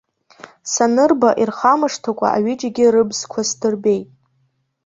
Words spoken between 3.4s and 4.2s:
сдырбеит.